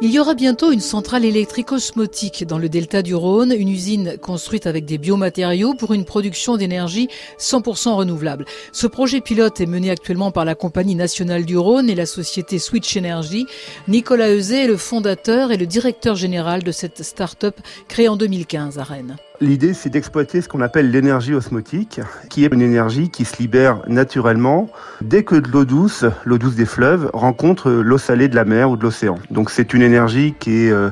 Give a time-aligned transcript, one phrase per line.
[0.00, 4.16] Il y aura bientôt une centrale électrique osmotique dans le delta du Rhône, une usine
[4.18, 7.08] construite avec des biomatériaux pour une production d'énergie
[7.40, 8.44] 100% renouvelable.
[8.70, 12.60] Ce projet pilote est mené actuellement par la Compagnie nationale du Rhône et la société
[12.60, 13.46] Switch Energy.
[13.88, 17.56] Nicolas Euzet est le fondateur et le directeur général de cette start-up
[17.88, 19.16] créée en 2015 à Rennes.
[19.40, 22.00] L'idée, c'est d'exploiter ce qu'on appelle l'énergie osmotique,
[22.30, 24.70] qui est une énergie qui se libère naturellement
[25.02, 28.70] dès que de l'eau douce, l'eau douce des fleuves, rencontre l'eau salée de la mer
[28.70, 29.16] ou de l'océan.
[29.30, 30.88] Donc c'est une énergie qui est euh,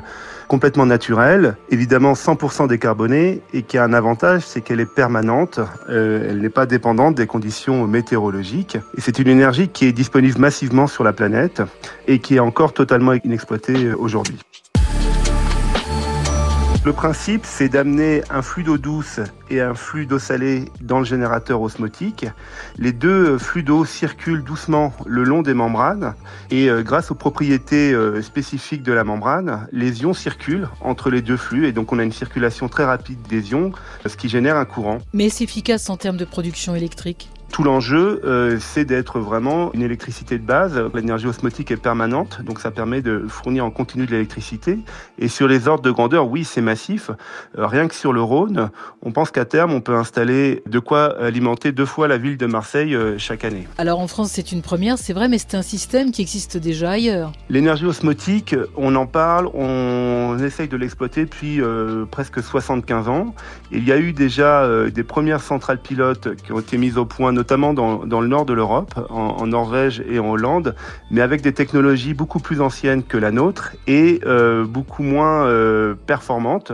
[0.46, 6.26] complètement naturelle, évidemment 100% décarbonée, et qui a un avantage, c'est qu'elle est permanente, euh,
[6.28, 10.86] elle n'est pas dépendante des conditions météorologiques, et c'est une énergie qui est disponible massivement
[10.86, 11.62] sur la planète
[12.08, 14.38] et qui est encore totalement inexploitée euh, aujourd'hui.
[16.84, 21.06] Le principe, c'est d'amener un flux d'eau douce et un flux d'eau salée dans le
[21.06, 22.26] générateur osmotique.
[22.76, 26.14] Les deux flux d'eau circulent doucement le long des membranes
[26.50, 31.22] et euh, grâce aux propriétés euh, spécifiques de la membrane, les ions circulent entre les
[31.22, 33.72] deux flux et donc on a une circulation très rapide des ions,
[34.04, 34.98] ce qui génère un courant.
[35.14, 37.30] Mais c'est efficace en termes de production électrique?
[37.54, 40.76] Tout l'enjeu, euh, c'est d'être vraiment une électricité de base.
[40.92, 44.80] L'énergie osmotique est permanente, donc ça permet de fournir en continu de l'électricité.
[45.20, 47.12] Et sur les ordres de grandeur, oui, c'est massif.
[47.56, 48.70] Euh, rien que sur le Rhône,
[49.02, 52.46] on pense qu'à terme, on peut installer de quoi alimenter deux fois la ville de
[52.46, 53.68] Marseille euh, chaque année.
[53.78, 56.90] Alors en France, c'est une première, c'est vrai, mais c'est un système qui existe déjà
[56.90, 57.30] ailleurs.
[57.50, 61.60] L'énergie osmotique, on en parle, on essaye de l'exploiter depuis
[62.10, 63.32] presque 75 ans.
[63.70, 67.30] Il y a eu déjà des premières centrales pilotes qui ont été mises au point,
[67.30, 70.74] notamment dans, dans le nord de l'Europe, en, en, Norvège et en Hollande,
[71.10, 75.94] mais avec des technologies beaucoup plus anciennes que la nôtre et euh, beaucoup moins euh,
[76.06, 76.72] performantes.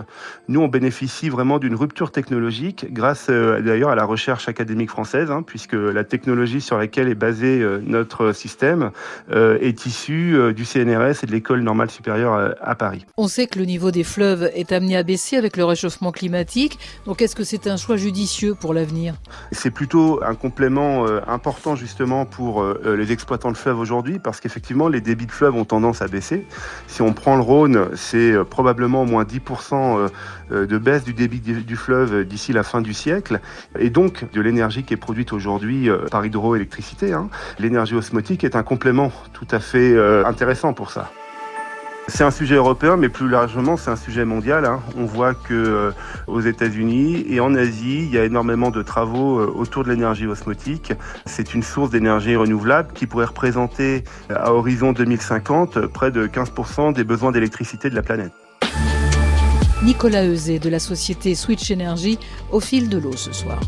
[0.48, 5.30] Nous, on bénéficie vraiment d'une rupture technologique grâce euh, d'ailleurs à la recherche académique française,
[5.30, 8.90] hein, puisque la technologie sur laquelle est basé notre système
[9.30, 13.04] est issue du CNRS et de l'école normale supérieure à Paris.
[13.16, 16.78] On sait que le niveau des fleuves est amené à baisser avec le réchauffement climatique.
[17.06, 19.14] Donc, est-ce que c'est un choix judicieux pour l'avenir?
[19.52, 23.78] C'est plutôt un complément complément euh, important justement pour euh, euh, les exploitants de fleuves
[23.78, 26.46] aujourd'hui parce qu'effectivement les débits de fleuves ont tendance à baisser.
[26.86, 30.10] Si on prend le Rhône, c'est probablement au moins 10%
[30.50, 33.40] de baisse du débit du fleuve d'ici la fin du siècle
[33.78, 37.14] et donc de l'énergie qui est produite aujourd'hui par hydroélectricité.
[37.14, 37.30] Hein.
[37.58, 39.96] L'énergie osmotique est un complément tout à fait
[40.26, 41.10] intéressant pour ça.
[42.12, 44.64] C'est un sujet européen, mais plus largement, c'est un sujet mondial.
[44.64, 44.80] Hein.
[44.96, 45.92] On voit que euh,
[46.26, 50.26] aux États-Unis et en Asie, il y a énormément de travaux euh, autour de l'énergie
[50.26, 50.92] osmotique.
[51.24, 56.92] C'est une source d'énergie renouvelable qui pourrait représenter euh, à horizon 2050 près de 15%
[56.92, 58.32] des besoins d'électricité de la planète.
[59.82, 62.18] Nicolas Euzet de la société Switch Energy
[62.50, 63.60] au fil de l'eau ce soir.